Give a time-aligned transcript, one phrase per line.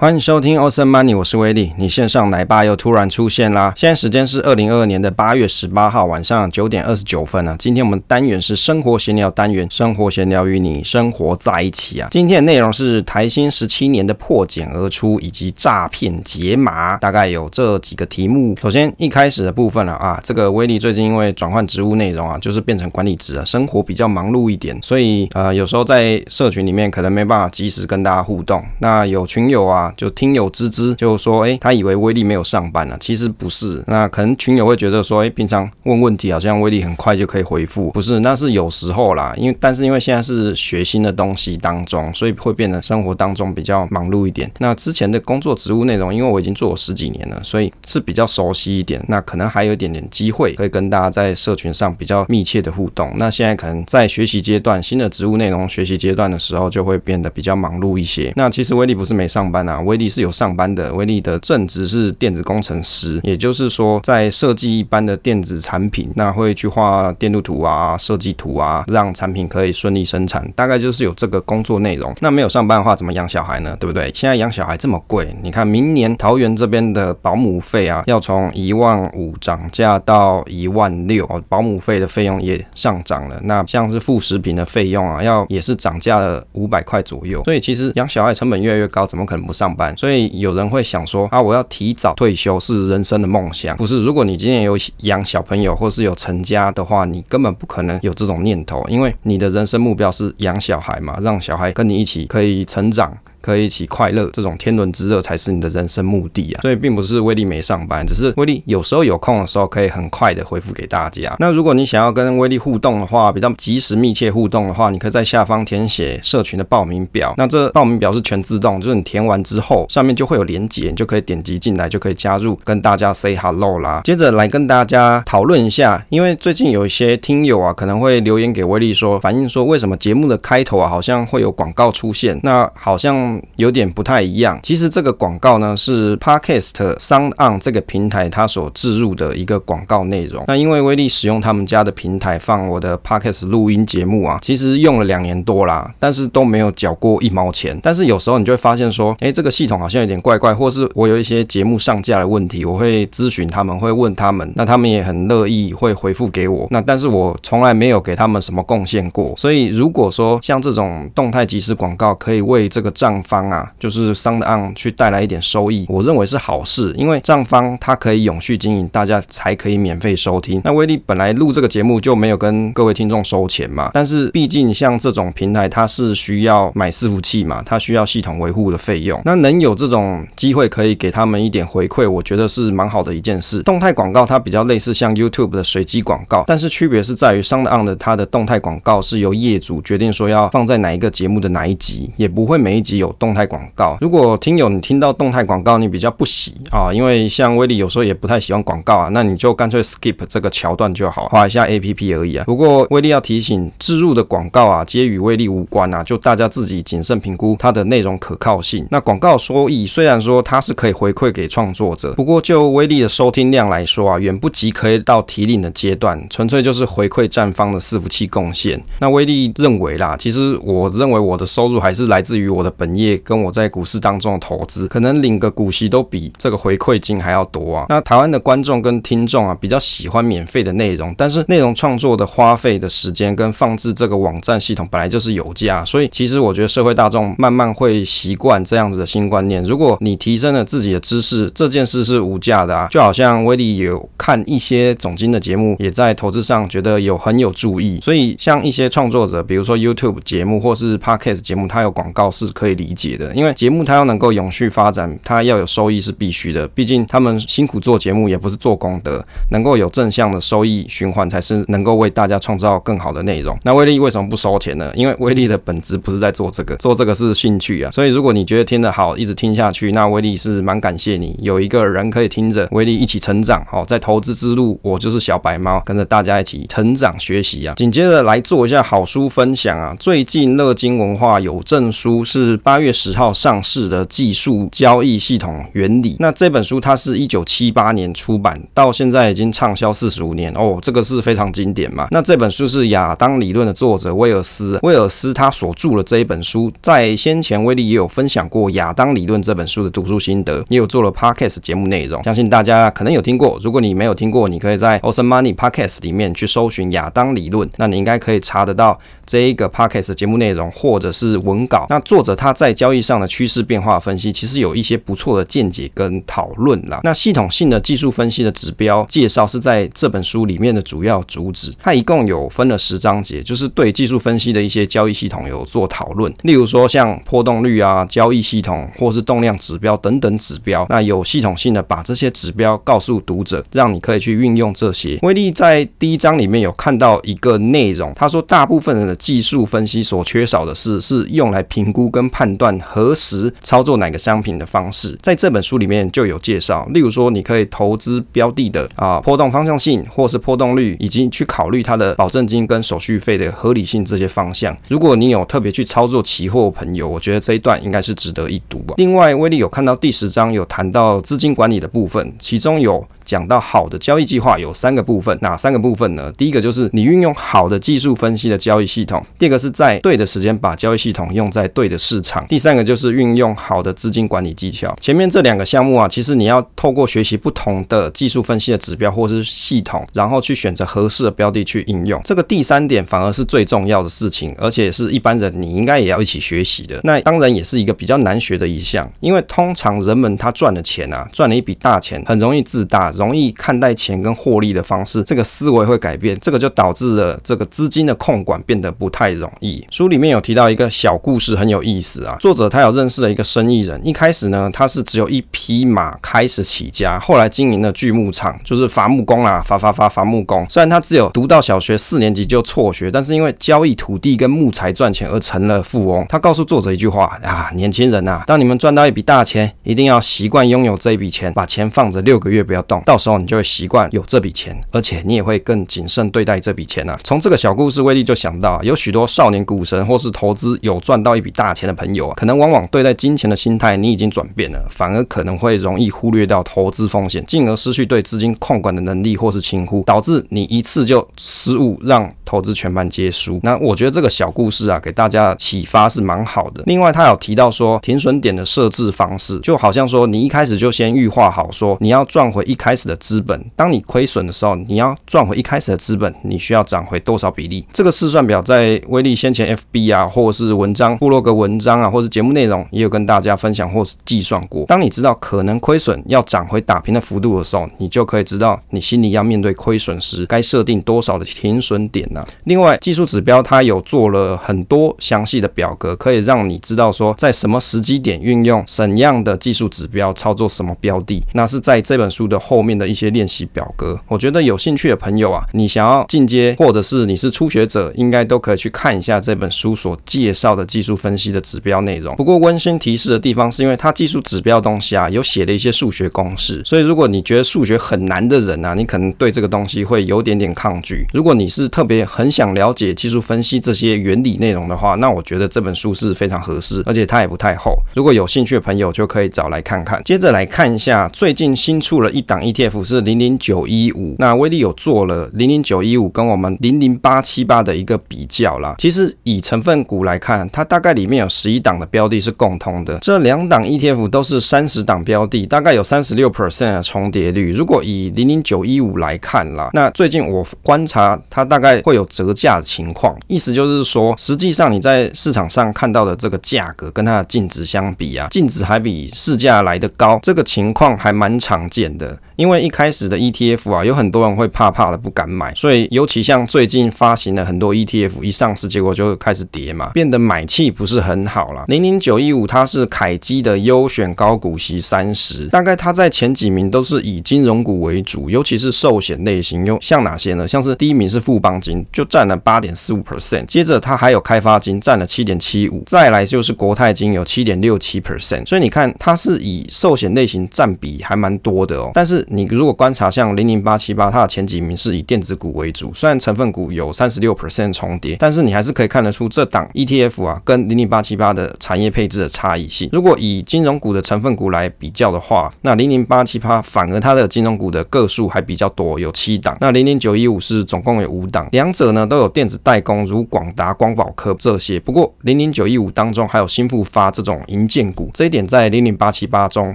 [0.00, 1.72] 欢迎收听 Awesome Money，我是威利。
[1.76, 3.72] 你线上奶爸又突然出现啦！
[3.76, 7.56] 现在时间是二零二二年的八月十八号晚上九点二十九分啊。
[7.58, 12.06] 今天我们单元是生活闲聊单元，生活闲聊与你生活在一起啊。
[12.12, 18.54] 今天的内容是台新十七年的破茧而出以及诈骗解码，大概有这几个题目。
[18.62, 28.64] 首先一开始的部分了啊，这个威利最近因为转换职务内容啊，就是变成管理职啊，生活比较忙碌一点，所以呃有时候在社群里面可能没办法及时跟大家互动。
[28.78, 29.87] 那有群友啊。
[29.96, 33.82] 就听友吱吱就说，哎，他以为威力没有上班了，其实不是。
[33.86, 39.34] 那可能群友会觉得说，哎，平常问问题好像威力很快就可以回复，不是，那是有时候啦。
[39.36, 44.50] 因为但是因为现在是学新的东西当中，所以会变得生活当中比较忙碌一点。
[44.58, 49.02] 那之前的工作职务内容，因为我已经做了十几年了，所以是比较熟悉一点。
[49.08, 53.12] 那可能还有一点点机会可以跟大家在社群上比较密切的互动。
[53.16, 58.32] 那现在可能在学习阶段，新的职务内容学习阶段的时候，就会变得比较忙碌一些。
[58.36, 59.77] 那其实威力不是没上班啊。
[59.80, 72.14] 威利是有上班的，威利的正职是电子工程师，也就是说在设计一般的电子产品，那会去画电路图啊、设计图啊，让产品可以顺利生产，大概就是有这个工作内容。
[72.20, 73.76] 那没有上班的话，怎么养小孩呢？
[73.78, 74.10] 对不对？
[74.14, 83.38] 现在养小孩这么贵，你看明年桃园这边的保姆费啊，要从一万五涨价到一万六，保姆费的费用也上涨了。
[83.44, 87.42] 那像是副食品的费用啊，要也是涨价了五百块左右。
[87.44, 89.96] 所以其实养小孩成本越来越高，怎么可能不上班？
[89.96, 90.28] 所以。
[90.38, 94.00] 有人会想说啊，我要提早退休是人生的梦想，不是？
[94.04, 103.16] 如果你今年有养小朋友或是有成家的话，你根本不可能有这种念头，因为你的人生目标是养小孩嘛，让小孩跟你一起可以成长。
[103.48, 106.60] 可以一起快乐，这种天伦之乐才是你的人生目的啊！
[106.60, 111.34] 所以并不是威利没上班，只是威利有时候有空的时候可以很快的回复给大家。
[111.38, 117.32] 那如果你想要跟威利互动的话，比较及时密切互动的话，你可以在下方填写社群的报名表。
[117.38, 124.02] 那这报名表是全自动，就是你填完之后，上面就会有连结，你就可以点击进来，就可以加入跟大家 say hello 啦。
[124.04, 133.37] 接着来跟大家讨论一下，因为最近有一些听友啊，可能会留言给威利说，反映说为什么节目的开头啊，好像会有广告出现，那好像。
[133.56, 134.58] 有点不太一样。
[134.62, 140.44] 其实这个广告呢，是 Podcast SoundOn 这个平台它所置入的一个广告内容。
[140.46, 147.78] 那因为威利使用他们家的平台放我的 Podcast 录音节目啊，其实用了两年多啦，但是都没有缴过一毛钱。
[147.82, 156.66] 但是有时候你就会发现说，诶，这个系统好像有点怪怪，或是我有一些节目上架的问题，我会咨询他们，会问他们，那他们也很乐意会回复给我。
[156.70, 159.34] 那但是我从来没有给他们什么贡献过。
[159.36, 163.70] 所以如果说像这种动态即时广告可以为这个账方啊。
[163.78, 170.60] 就是 SoundOn 去带来一点收益，我认为是好事，因为账方它可以永续经营，大家才可以免费收听。
[170.64, 179.20] 那威利本来录这个节目就没有跟各位听众收钱嘛，但是毕竟像这种平台，它是需要买伺服器嘛，它需要系统维护的费用。
[179.24, 183.62] 那能有这种机会可以给他们一点回馈，我觉得是蛮好的一件事。
[183.62, 193.48] 动态广告它比较类似像 YouTube 的随机广告，但是区别是在于 SoundOn 的它的动态广告是由业主决定说要放在哪一个节目的哪一集，也不会每一集有动态。
[193.48, 202.44] 广告，如果听友你听到动态广告，你比较不喜啊，因为像威利有时候也不太喜欢广告啊，那你就干脆 skip 这个桥段就好，滑一下 APP 而已啊。
[202.44, 208.86] 不过威利要提醒，置入的广告啊，皆与威利无关啊，就大家自己谨慎评估它的内容可靠性。
[208.90, 218.78] 那广告收益虽然说它是可以回馈给创作者，不过就威利的收听量来说啊，远不及可以到提领的阶段，纯粹就是回馈站方的伺服器贡献。
[218.98, 223.38] 那威利认为啦，其实我认为我的收入还是来自于我的本业跟。
[223.38, 227.86] 我在股市当中的投资，可能领个股息都比这个回馈金还要多啊。
[227.88, 239.62] 那台湾的观众跟听众啊，比较喜欢免费的内容，但是内容创作的花费的时间跟放置这个网站系统本来就是有价，所以其实我觉得社会大众慢慢会习惯这样子的新观念。
[239.62, 242.88] 如果你提升了自己的知识，这件事是无价的啊。
[242.90, 248.00] 就好像威利有看一些总经的节目，也在投资上觉得有很有注意。
[248.02, 253.32] 所以像一些创作者，比如说 YouTube 节目或是 Podcast 节目，它有广告是可以理理解的。
[253.34, 256.66] 因为节目它要能够永续发展，它要有收益是必须的。
[256.68, 263.56] 毕竟他们辛苦做节目也不是做功德，能够有正向的收益循环才是能够为大家创造更好的内容。
[263.64, 264.90] 那威利为什么不收钱呢？
[264.94, 267.90] 因为威利的本质不是在做这个，做这个是兴趣啊。
[267.90, 273.64] 所以如果你觉得听得好，一直听下去，那威利是蛮感谢你，有一个人可以听着威利一起成长。
[273.70, 277.74] 好，在投资之路，我就是小白猫，跟着大家一起成长学习啊。
[277.76, 279.94] 紧接着来做一下好书分享啊。
[279.98, 286.14] 最近乐金文化有证书是八八月十号上市的技术交易系统原理。
[286.20, 292.06] 那这本书它是一九七八年出版，到现在已经畅销四十五年哦，这个是非常经典嘛。
[292.12, 303.58] 那这本书是亚当理论的作者威尔斯，威尔斯他所著的这一本书，在先前威力也有分享过亚当理论这本书的读书心得，也有做了 podcast 节目内容，相信大家可能有听过。
[303.60, 308.96] 如果你没有听过，你可以在 Awesome Money Podcast 里面去搜寻亚当理论，那你应该可以查得到
[309.26, 311.88] 这一个 podcast 节目内容或者是文稿。
[311.90, 317.00] 那作者他在在交易上的趋势变化分析，其实有一些不错的见解跟讨论啦。
[317.02, 321.72] 那系统性的技术分析的指标介绍是在这本书里面的主要主旨。
[321.78, 326.30] 它一共有分了十章节，就是对技术分析的一些交易系统有做讨论。
[326.42, 335.18] 例如说像波动率啊、交易系统或是动量指标等等指标，那有系统性的把这些指标告诉读者，让你可以去运用这些。
[335.22, 345.16] 威力在第一章里面有看到一个内容，他说大部分人的技术分析所缺少的是，是用来评估跟判断何时操作哪个商品的方式。
[345.22, 354.76] 在这本书里面就有介绍，例如说你可以投资标的的啊波动方向性，或是波动率，以及去考虑它的保证金跟手续费的合理性这些方向。
[354.88, 358.94] 如果你有特别去操作期货朋友，我觉得这一段应该是值得一读吧。
[358.98, 363.06] 另外，威力有看到第十章有谈到资金管理的部分，其中有。
[363.28, 366.32] 讲到好的交易计划有三个部分，哪三个部分呢？
[366.38, 374.96] 第一个就是你运用好的技术分析的交易系统；第二个是在对的时间把交易系统用在对的市场；第三个就是运用好的资金管理技巧。
[375.00, 382.20] 前面这两个项目啊，其实你要透过学习不同的技术分析的指标或是系统，然后去选择合适的标的去应用。
[382.24, 386.98] 这个第三点反而是最重要的事情，而且是一般人你应该也要一起学习的。
[387.04, 393.12] 那当然也是一个比较难学的一项，因为通常人们他赚了钱啊，赚了一笔大钱，很容易自大。
[393.18, 399.84] 容易看待钱跟获利的方式，这个思维会改变，这个就导致了这个资金的控管变得不太容易。
[399.90, 402.37] 书里面有提到一个小故事，很有意思啊。
[402.38, 410.64] 作者他有认识了一个生意人，一开始呢，他是只有一匹马开始起家，后来经营了锯木厂，就是伐木工啊，伐伐伐伐木工。
[410.68, 416.24] 虽然他只有读到小学四年级就辍学，但是因为交易土地跟木材赚钱而成了富翁。
[416.28, 423.02] 他告诉作者一句话啊，年轻人啊，当你们赚到一笔大钱，一定要习惯拥有这一笔钱，把钱放着六个月不要动。
[423.04, 427.18] 到时候你就会习惯有这笔钱，而且你也会更谨慎对待这笔钱啊。
[427.24, 443.60] 从这个小故事，威力就想到，有许多少年股神或是投资有赚到一笔大钱的朋友啊，可能往往对待金钱的心态你已经转变了，反而可能会容易忽略掉投资风险，进而失去对资金控管的能力或是轻忽，导致你一次就失误，让投资全盘皆输。
[443.62, 446.82] 那我觉得这个小故事啊，给大家启发是蛮好的。
[446.86, 457.84] 另外，他有提到说，停损点的设置方式，就好像说你一开始就先预划好，说你要赚回一开始的资本，当你亏损的时候，你要赚回一开始的资本，你需要涨回多少比例？
[457.92, 464.84] 这个试算表在威力先前 FB 啊，或是文章、部落格文章啊，或是节目内容也有跟大家分享或是计算过。
[464.86, 481.42] 当你知道可能亏损要涨回打平的幅度的时候，你就可以知道你心里要面对亏损时该设定多少的停损点呢、另外，技术指标它有做了很多详细的表格，可以让你知道说在什么时机点运用怎样的技术指标操作什么标的。
[481.54, 492.34] 那是在这本书的后面的一些练习表格，我觉得有兴趣的朋友啊，你想要进阶，或者是你是初学者，应该都可以去看一下这本书所介绍的技术分析的指标内容。
[492.36, 501.26] 不过温馨提示的地方是因为它技术指标东西啊，有写了一些数学公式，所以如果你觉得数学很难的人啊，你可能对这个东西会有点点抗拒。
[501.32, 507.96] 如果你是特别很想了解技术分析这些原理内容的话，那我觉得这本书是非常合适，而且它也不太厚。
[508.14, 510.20] 如果有兴趣的朋友就可以找来看看。
[510.24, 518.96] 接着来看一下最近新出了一档 ETF 是零零九一五，那威力有做了零零九一五跟我们零零八七八的一个比较啦。
[518.98, 527.72] 其实以成分股来看，它大概里面有十一档档的标的是共通的，这两档 ETF 都是三十档标的，大概有三十六 percent 的重叠率。
[527.72, 542.38] 如果以零零九一五来看啦，那最近我观察它大概会有折价的情况，意思就是说，实际上你在市场上看到的这个价格跟它的净值相比啊，净值还比市价来得高，这个情况还蛮常见的。
[542.58, 551.84] 因为一开始的 ETF 啊，有很多人会怕怕的不敢买，所以尤其像最近发行了很多 ETF，一上市结果就开始跌嘛，变得买气不是很好了。
[551.86, 560.66] 零零九一五它是凯基的优选高股息三十，大概它在前几名都是以金融股为主，尤其是寿险类型，又像哪些呢？
[560.66, 572.44] 像是第一名是富邦金，就占了八点四五 percent，接着它还有开发金占了七点七五，再来就是国泰金有七点六七 percent，所以你看它是以寿险类型占比还蛮多的哦，但是。
[572.50, 583.08] 你如果观察像零零八七八，它的前几名是以电子股为主，虽然成分股有三十六 percent 重叠，但是你还是可以看得出这档 ETF 啊跟零零八七八的产业配置的差异性。
[583.12, 589.76] 如果以金融股的成分股来比较的话，那零零八七八反而它的金融股的个数还比较多，有七档。
[589.80, 594.98] 那零零九一五是总共有五档，两者呢都有电子代工，如广达、光宝科这些。
[594.98, 599.94] 不过零零九一五当中还有新富发这种银建股，这一点在零零八七八中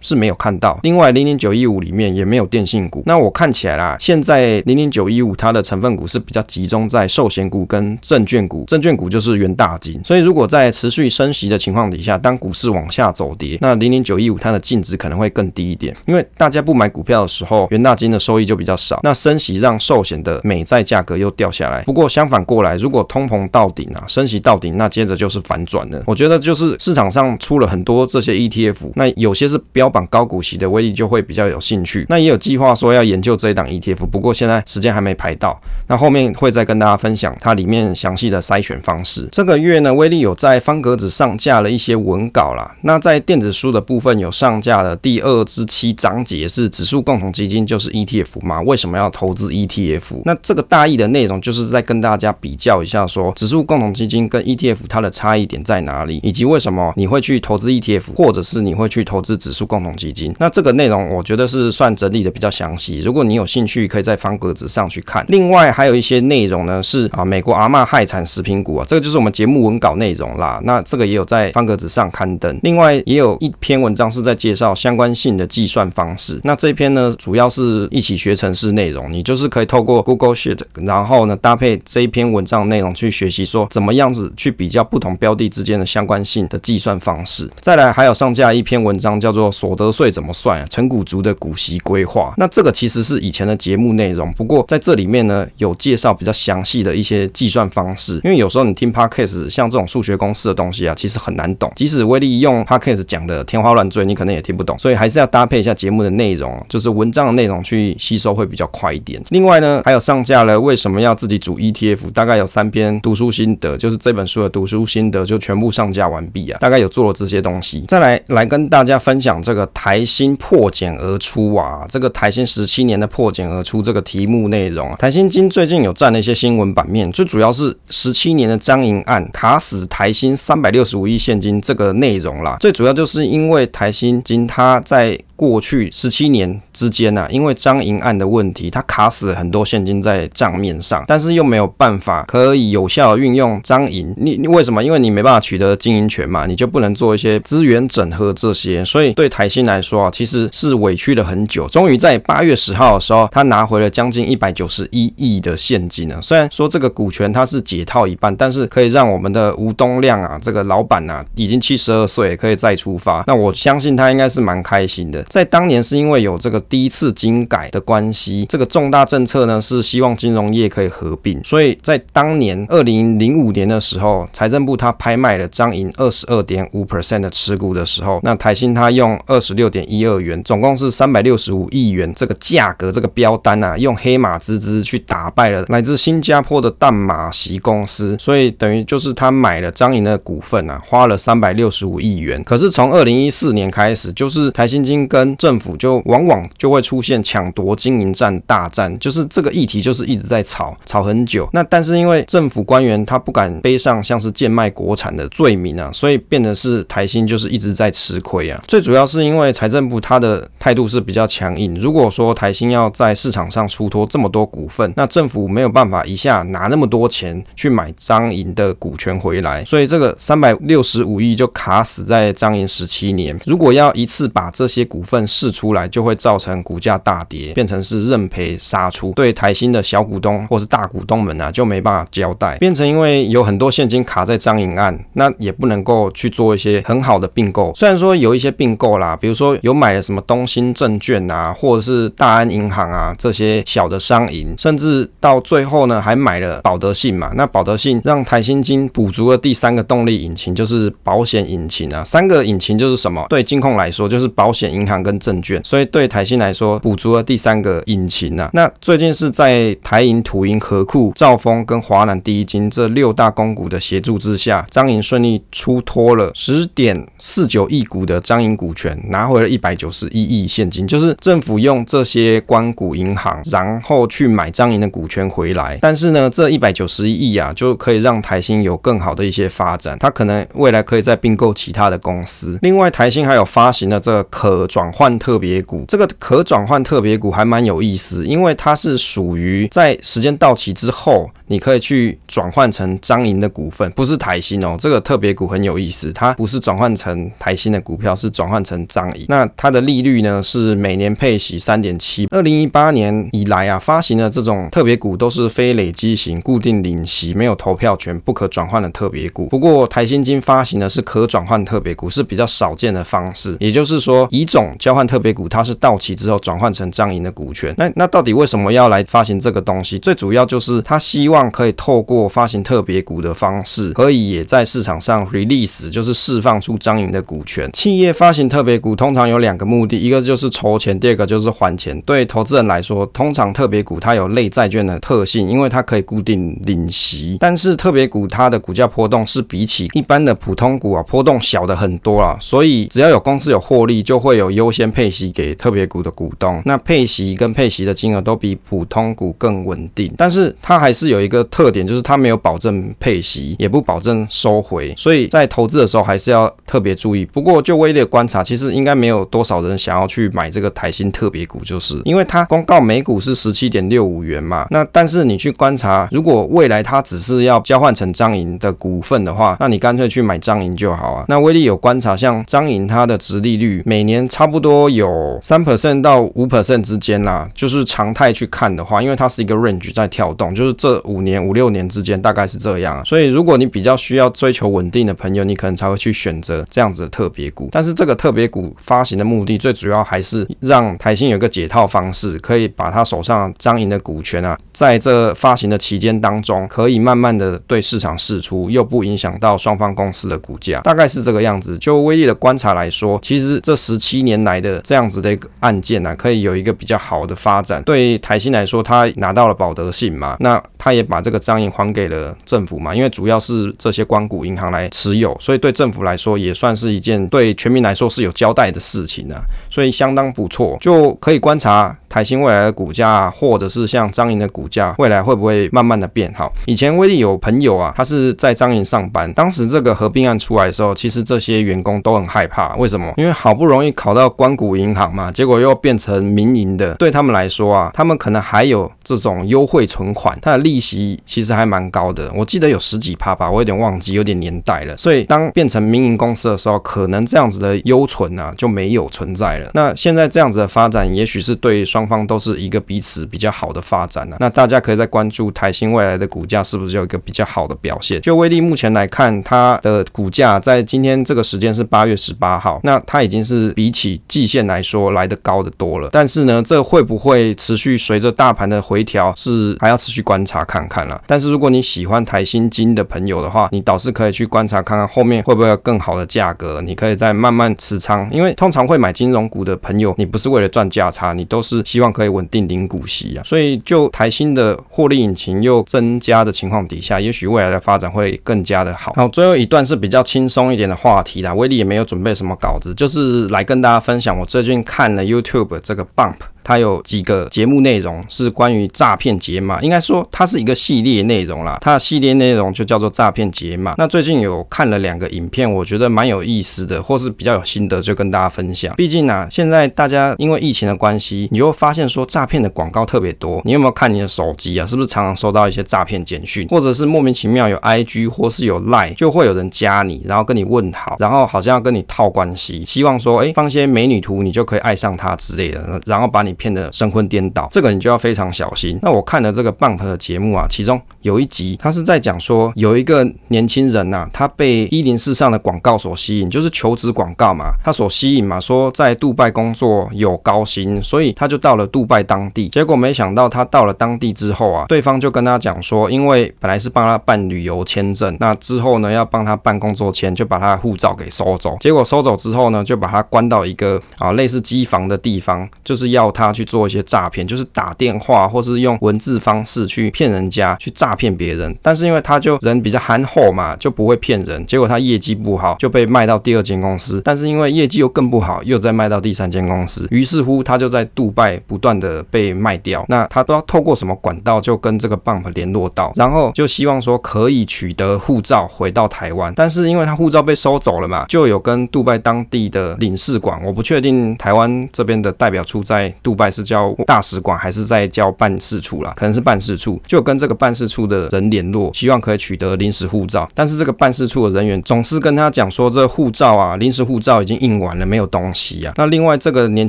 [0.00, 0.78] 是没有看到。
[0.82, 3.02] 另外零零九一五里面也没有电信股。
[3.06, 10.00] 那我看起来啦，现在零零九一五它的成分股是比较集中在寿险股跟证券股，证券股就是元大金。
[10.04, 19.00] 所以如果在持续升息的情况底下，当股市往下走跌，那零零九一五它的净值可能会更低一点，因为大家不买股票的时候，元大金的收益就比较少。
[19.02, 21.82] 那升息让寿险的美债价格又掉下来。
[21.82, 26.02] 不过相反过来，如果通膨到顶啊，升息到顶，那接着就是反转了。
[26.06, 32.06] 我觉得就是市场上出了很多这些 ETF，那有些是标榜高股息的，威力就会比较有兴趣。
[32.08, 35.60] 那也有计划说要研究这一档 ETF，不过现在时间还没排到。
[35.88, 39.28] 那后面会再跟大家分享它里面详细的筛选方式。
[39.32, 42.76] 这个月呢，威力有在方格子上架了一些文稿啦。
[42.82, 48.60] 那在电子书的部分有上架了第二至七章节，是指数共同基金就是 ETF 嘛？
[48.62, 50.22] 为什么要投资 ETF？
[50.24, 60.34] 那这个大意的内容就是在跟大家比较一下，说指数共同基金跟 ETF 它的差异点在哪里，以及为什么你会去投资 ETF，或者是你会去投资指数共同基金。
[60.38, 63.00] 那这个内容我觉得是算整立的比较详细。
[63.00, 65.24] 如果你有兴趣，可以在方格子上去看。
[65.28, 70.60] 另外还有一些内容呢，是啊，美国阿嬷害惨食品股啊，这个就是我们节目文稿内容啦。
[70.64, 72.58] 那这个也有在方格子上刊登。
[72.62, 76.40] 另外也有一篇文章是在介绍相关性的计算方式。
[76.44, 87.48] 那这篇呢，主要是一起学程式内容，你就是可以透过 Google Sheet，然后呢搭配这一篇文章内容去学习，说怎么样子去比较不同标的之间的相关性的计算方式。
[87.60, 92.32] 再来还有上架一篇文章叫做所得税怎么算啊，存股族的股息规划。
[92.36, 98.20] 那这个其实是以前的节目内容，不过在这里面呢有介绍比较详细的一些计算方式。
[98.22, 109.20] 因为有时候你听 Podcast 像这种数学公式的东西啊，其实很难懂，即使威力用 Podcast 讲的天花乱坠，你可能也听不懂，所以还是要搭配一下节目的内容，就是文章的内容去吸收会比较快一点。
[109.30, 117.84] 另外呢，还有上架了为什么要自己组 ETF，大概有三篇读书心得，就是这本书的读书心得就全部上架完毕啊，大概有做了这些东西。
[117.88, 144.12] 再来来跟大家分享这个台新破茧而出啊把，这个台新十七年的破茧而出这个题目内容啊，台新金最近有占了一些新闻版面，最主要是十七年的张银案卡死台新三百六十五亿现金这个内容啦，最主要就是因为台新金它在过去十七年之间呢、啊，因为张银案的问题，它卡死了很多现金在账面上，但是又没有办法可以有效运用张银。
[144.18, 144.84] 你你为什么？
[144.84, 148.84] 因为你没办法取得经营权嘛，你就不能做一些资源整合这些。
[148.84, 151.66] 所以对台新来说啊，其实是委屈了很久。
[151.68, 156.18] 终于在八月十号的时候，他拿回了将近一百九十一亿的现金呢。
[156.20, 163.24] 虽然说这个股权它是解套一半，但是可以让我们的吴东亮啊，这个老板啊，已经七十二岁，可以再出发。
[163.26, 165.24] 那我相信他应该是蛮开心的。
[165.30, 192.42] 在当年是因为有这个第一次金改的关系，这个重大政策呢是希望金融业可以合并，所以在当年二零零五年的时候，财政部他拍卖了张银二十二点五 percent 的持股的时候，那台新他用二十六点一二元，总共是三百六十五亿元这个价格这个标单啊，用黑马之姿去打败了来自新加坡的淡马锡公司，所以等于就是他买了张银的股份啊，花了三百六十五亿元。
[192.42, 201.48] 可是从二零一四年开始，就是台新金跟政府就往往就会出现抢夺经营战大战，就是这个议题就是一直在吵，吵很久。
[201.52, 208.62] 那但是因为政府官员他不敢背上像是贱卖国产的罪名啊，所以变得是台新就是一直在吃亏啊。
[208.68, 223.36] 最主要是因为财政部他的态度是比较强硬，如果说台新要在市场上出脱这么多股份，那政府没有办法一下拿那么多钱去买张银的股权回来，所以这个三百六十五亿就卡死在张银十七年。
[223.46, 237.72] 如果要一次把这些股股份释出来就会造成股价大跌，变成是认赔杀出，对台新的小股东或是大股东们啊就没办法交代，变成因为有很多现金卡在张银案，那也不能够去做一些很好的并购。
[237.74, 247.32] 虽然说有一些并购啦，比如说有买了什么东兴证券啊，或者是大安银行啊这些小的商银，甚至到最后呢还买了保德信嘛。
[247.34, 252.04] 那保德信让台新金补足了第三个动力引擎，就是保险引擎啊。
[252.04, 253.24] 三个引擎就是什么？
[253.30, 258.50] 对金控来说就是保险、银行行跟证券，所以对台新来说补足了第三个引擎啊。
[258.52, 275.78] 那最近是在台银、土银、合库、兆丰跟华南第一金这六大公股的协助之下，彰银顺利出脱了十点四九亿股的彰银股权，拿回了一百九十一亿现金，就是政府用这些关股银行，然后去买彰银的股权回来。
[275.82, 282.58] 但是呢，这一百九十一亿啊，就可以让台新有更好的一些发展，它可能未来可以再并购其他的公司。
[282.62, 291.28] 另外，台新还有发行了这个可转转换特别股，这个可转换特别股还蛮有意思，因为它是属于在时间到期之后。
[291.50, 294.76] 你可以去转换成张银的股份，不是台新哦。
[294.78, 299.26] 这个特别股很有意思，它不是转换成台新的股票，是转换成张银。
[299.28, 302.28] 那它的利率呢是每年配息三点七。
[302.30, 309.46] 二零一八年以来啊，发行的这种特别股都是非累积型、固定领息、没有投票权、不可转换的特别股。
[309.46, 313.56] 不过台新金发行的是可转换特别股，是比较少见的方式。
[313.58, 317.74] 也就是说，乙种交换特别股，它是到期之后转换成张银的股权。
[317.76, 319.98] 那那到底为什么要来发行这个东西？
[319.98, 321.39] 最主要就是他希望。
[321.48, 327.70] 可以透过发行特别股的方式，可以也在市场上 release，就是释放出张盈的股权。
[327.72, 332.00] 企业发行特别股通常有两个目的，一个就是筹钱，第二个就是还钱。
[332.00, 337.36] 对投资人来说，通常特别股它有类债券的特性，因为它可以固定领息。
[337.38, 346.60] 但是特别股它的股价波动是比起一般的普通股啊波动小的很多啊，所以只要有公司有获利，就会有优先配息给特别股的股东。
[346.64, 357.24] 那配息跟配息的金额都比普通股更稳定，但是它还是有一个特点就是它没有保证配息，也不保证收回，所以在投资的时候还是要特别注意。
[357.24, 364.66] 不过就威力的观察，其实应该没有多少人想要去买这个台新特别股，就是因为它公告每股是十七点六五元嘛。
[364.70, 371.24] 那但是你去观察，如果未来它只是要交换成彰银的股份的话，那你干脆去买彰银就好啊。
[371.28, 381.40] 那威力有观察，像彰银它的殖利率每年差不多有三 percent 到五 percent 之间啦，就是常态去看的话，因为它是一个 range 在跳动，就是这五年。
[381.40, 387.68] 五六年之间大概是这样，所以如果你比较需要追求稳定的朋友，你可能才会去选择这样子的特别股。
[387.72, 401.76] 但是这个特别股发行的目的，最主要还是让台新有个解套方式，可以把他手上彰银的股权啊，在这发行的期间当中，可以慢慢的对市场释出，又不影响到双方公司的股价，大概是这个样子。
[401.78, 407.82] 就威力的观察来说，其实这十七年来的这样子的一个案件呢、可以有一个比较好的发展。
[407.82, 411.40] 对台新来说，他拿到了保德信嘛，那他也把这个。
[411.40, 419.40] 账印还给了政府嘛，因为主要是这些光谷银行来持有，所以对政府来说也算是一件对全民来说是有交代的事情啊，
[419.70, 421.96] 所以相当不错，就可以观察。
[422.10, 426.52] 台新未来的股价，或者是像彰银的股价，未来会不会慢慢的变好？
[426.66, 433.14] 以前威力有朋友啊，他是在彰银上班，当时这个合并案出来的时候，其实这些员工都很害怕，为什么？
[433.16, 444.96] 因为好不容易考到关谷银行嘛，结果又变成民营的，对他们来说啊，他们可能还有这种优惠存款，它的利息其实还蛮高的，我记得有十几趴吧，我有点忘记，有点年代了。
[444.96, 449.70] 所以当变成民营公司的时候，可能这样子的优存啊就没有存在了。
[449.74, 451.99] 那现在这样子的发展，也许是对双。
[452.00, 458.18] 双方都是一个彼此比较好的发展呢、那大家可以再关注台新未来的股价是不是有一个比较好的表现？
[458.22, 466.08] 就威力目前来看，它的股价在今天这个时间是八月十八号，那它已经是比起季线来说来得高得多了。
[466.10, 478.26] 但是呢，这会不会持续随着大盘的回调，是还要持续观察看看了、但是如果你喜欢台新金的朋友的话，你倒是可以去观察看看后面会不会有更好的价格，你可以再慢慢持仓。
[478.32, 481.84] 因为通常会买金融股的朋友，你不是为了赚价差，你都是。
[481.90, 489.12] 希望可以稳定零股息啊，所以就台新的获利引擎又增加的情况底下，也许未来的发展会更加的好。
[489.16, 496.36] 好，最后一段是比较轻松一点的话题啦，威力也没有准备什么稿子，就是来跟大家分享我最近看了 YouTube 这个 Bump。
[496.62, 501.78] 它有几个节目内容是关于诈骗解码，应该说它是一个系列内容啦。
[501.80, 503.94] 它的系列内容就叫做诈骗解码。
[503.98, 508.94] 那最近有看了两个影片，我觉得蛮有意思的，或是比较有心得，就跟大家分享。
[508.96, 513.60] 毕竟啊，现在大家因为疫情的关系，你就会发现说诈骗的广告特别多。
[513.64, 514.86] 你有没有看你的手机啊？
[514.86, 526.49] 是不是常常收到一些诈骗简讯，或者是莫名其妙有 IG 或是有 Line，就会有人加你，然后跟你问好，然后好像要跟你套关系，希望说哎放些美女图，你就可以爱上他之类的，然后把你。
[526.50, 528.98] 你骗得神魂颠倒，这个你就要非常小心。
[529.02, 542.68] 那我看了这个 Bump 的节目啊，其中有一集他是在讲说，有一个年轻人呐、他被一零四上的广告所吸引，就是求职广告嘛，他所吸引嘛，说在杜拜工作有高薪，所以他就到了杜拜当地。
[542.70, 551.76] 结果没想到他到了当地之后啊，对方就跟他讲说，因为本来是帮他办旅游签证，那之后呢要帮他办工作签，就把他护照给收走。
[551.80, 561.76] 结果收走之后呢，就把他关到一个啊类似机房的地方，就是要他他去做一些诈骗，就是打电话或是用文字方式去骗人家，去诈骗别人。
[561.82, 564.64] 但是因为他就人比较憨厚嘛，就不会骗人。
[564.66, 567.20] 结果他业绩不好，就被卖到第二间公司。
[567.24, 570.06] 但是因为业绩又更不好，又再卖到第三间公司。
[570.10, 573.04] 于是乎，他就在杜拜不断的被卖掉。
[573.08, 579.52] 那他都要透过什么管道就跟这个 Bump 联络到，然后就希望说可以取得护照回到台湾。
[579.56, 593.48] 但是因为他护照被收走了嘛，就有跟杜拜当地的领事馆，我不确定台湾这边的代表处在杜拜是叫大使馆还是在叫办事处啦，可能是办事处，就跟这个办事处的人联络，希望可以取得临时护照。
[593.52, 598.92] 但是这个办事处的人员总是跟他讲说，这护照啊，临时护照已经印完了，没有东西啊。
[598.96, 599.88] 那另外这个年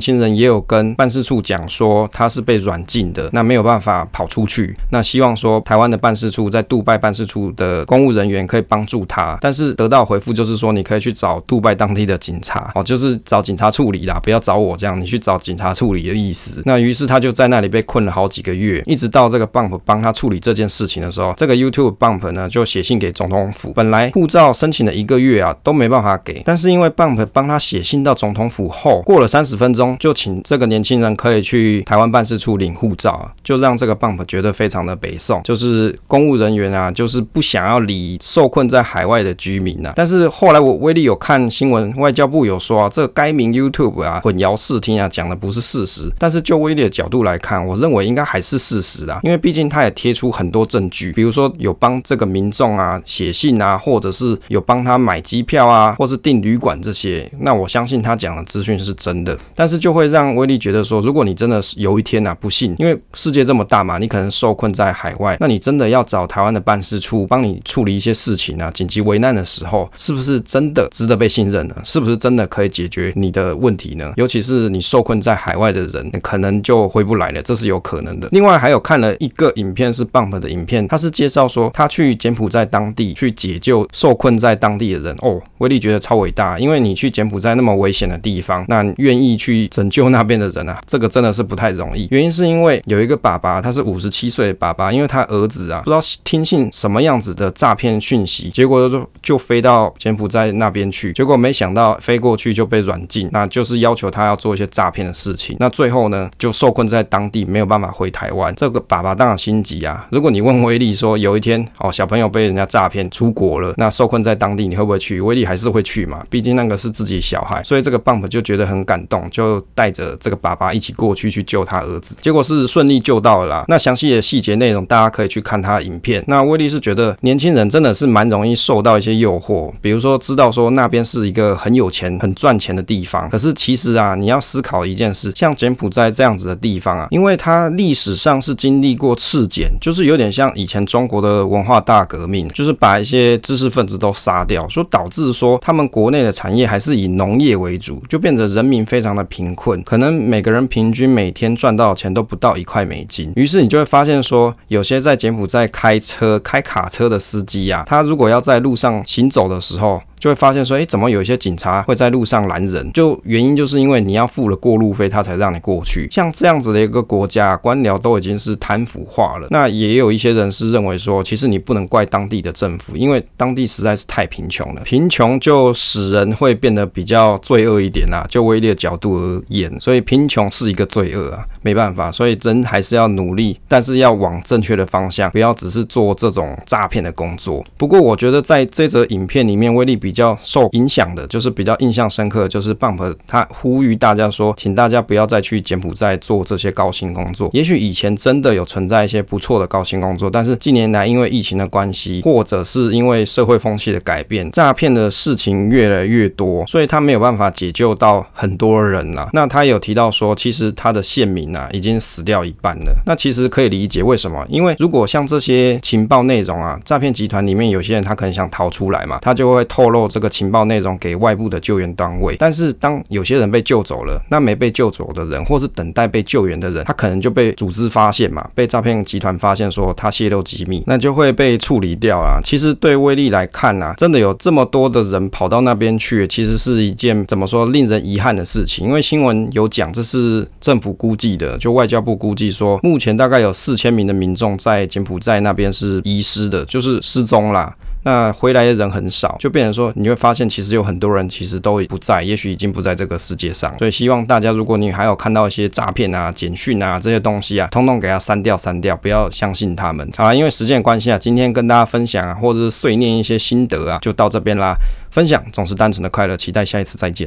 [0.00, 4.76] 轻人也有跟办事处讲说，他是被软禁的，那没有办法跑出去。
[4.90, 16.62] 那希望说台湾的办事处在杜拜办事处的公务人员可以帮助他，但是得到回复就是说，你可以去找杜拜当地的警察哦，就是找警察处理啦，不要找我这样，你去找警察处理的意思。
[16.64, 39.92] 那于是他就在那里被困了好几个月，一直到这个 Bump 帮他处理这件事情的时候，这个 YouTube Bump 呢就写信给总统府，本来护照申请了一个月啊都没办法给，但是因为 Bump 帮他写信到总统府后，过了三十分钟就请这个年轻人可以去台湾办事处领护照，就让这个 Bump 觉得非常的北宋，就是公务人员啊，就是不想要理受困在海外的居民啊。
[39.96, 46.10] 但是后来我威力有看新闻，外交部有说啊，这该名 YouTube 啊混淆视听啊，讲的不是事实。
[46.22, 57.28] 但是就威力的角度来看，我认为应该还是事实啊，因为毕竟他也贴出很多证据，比如说有帮这个民众啊写信啊，或者是有帮他买机票啊，或是订旅馆这些。
[57.40, 71.74] 那我相信他讲的资讯是真的，但是就会让威力觉得说，如果你真的是有一天啊不幸，因为世界这么大嘛，你可能受困在海外，那你真的要找台湾的办事处帮你处理一些事情啊，紧急危难的时候，是不是真的值得被信任呢？
[71.82, 74.12] 是不是真的可以解决你的问题呢？
[74.14, 78.28] 尤其是你受困在海外的人，可能就回不来了，这是有可能的。
[78.32, 92.08] 另外还有看了一个影片是 Bump 的影片，他是介绍说他去柬埔寨当地去解救受困在当地的人哦，威力觉得超伟大，因为你去柬埔寨那么危险的地方，那愿意去拯救那边的人啊，这个真的是不太容易。
[92.10, 108.52] 原因是因为有一个爸爸，他是五十七岁的爸爸，因为他儿子啊不知道听信什么样子的诈骗讯息，结果就就飞到柬埔寨那边去，结果没想到飞过去就被软禁，那就是要求他要做一些诈骗的事情，那最后后呢就受困在当地，没有办法回台湾。
[108.56, 110.06] 这个爸爸当然心急啊。
[110.10, 115.20] 如果你问威力说有一天哦小朋友被人家诈骗出国了，那受困在当地你会不会去？
[115.20, 123.64] 威力还是会去嘛，毕竟那个是自己小孩，所以这个 Bump 就觉得很感动，就带着这个爸爸一起过去去救他儿子，结果是顺利救到了啦。
[123.68, 126.24] 那详细的细节内容大家可以去看他的影片。
[126.26, 153.30] 那威力是觉得年轻人真的是蛮容易受到一些诱惑，比如说知道说那边是一个很有钱、很赚钱的地方，可是其实啊，你要思考一件事，像柬埔寨在这样子的地方啊，因为它历史上是经历过赤柬，就是有点像以前中国的文化大革命，就是把一些知识分子都杀掉，所导致说他们国内的产业还是以农业为主，就变得人民非常的贫困，可能每个人平均每天赚到的钱都不到一块美金。
[153.36, 162.92] 于是你就会发现说，有些在柬埔寨开车、开卡车的司机啊，他如果要在路上行走的时候，就会发现说，诶，怎么有一些警察会在路上拦人？
[162.92, 166.06] 就原因就是因为你要付了过路费，他才让你过去。
[166.12, 169.48] 像这样子的一个国家，官僚都已经是贪腐化了。
[169.50, 174.82] 那也有一些人是认为说，其实你不能怪当地的政府，因为当地实在是太贫穷了。
[174.84, 178.24] 贫穷就使人会变得比较罪恶一点啦。
[178.28, 182.12] 就威力的角度而言，所以贫穷是一个罪恶啊，没办法。
[182.12, 187.64] 所以人还是要努力，但是要往正确的方向，不要只是做这种诈骗的工作。
[187.76, 190.12] 不过我觉得在这则影片里面，威力比。
[190.12, 197.48] 较受影响的，就是比较印象深刻的，就是 Bump 他呼吁大家说，请大家不要再去柬埔寨做这些高薪工作。
[197.54, 209.26] 也许以前真的有存在一些不错的高薪工作，但是近年来因为疫情的关系，或者是因为社会风气的改变，诈骗的事情越来越多，所以他没有办法解救到很多人呐。
[209.32, 212.92] 那他有提到说，其实他的县民啊已经死掉一半了。
[213.06, 220.02] 那其实可以理解为什么，因为如果像这些情报内容啊，诈骗集团里面有些人他可能想逃出来嘛，他就会透露。
[220.12, 222.36] 这个情报内容给外部的救援单位。
[222.38, 232.40] 但是当有些人被救走了，那没被救走的人，或是等待被救援的人，他可能就被组织发现嘛，被诈骗集团发现说他泄露机密，那就会被处理掉啊。
[232.44, 238.86] 其实对威力来看啊，真的有这么多的人跑到那边去，其实是一件怎么说令人遗憾的事情。
[238.86, 247.74] 因为新闻有讲，这是政府估计的，就外交部估计说，目前大概有四千名的民众在柬埔寨那边是遗失的，就是失踪啦。
[248.04, 253.72] 那回来的人很少，就变成说，你会发现其实有很多人其实都不在，也许已经不在这个世界上。
[253.78, 260.10] 所以希望大家，如果你还有看到一些诈骗啊、简讯啊这些东西啊，通通给它删掉、删掉，不要相信他们。
[260.16, 264.74] 好啦，因为时间关系啊，今天跟大家分享啊，或者是碎念一些心得啊，就到这边啦。
[265.12, 267.20] 分享总是单纯的快乐，期待下一次再见。